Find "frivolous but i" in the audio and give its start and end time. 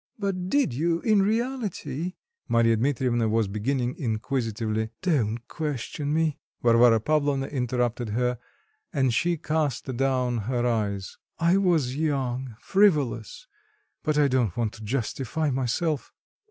12.59-14.27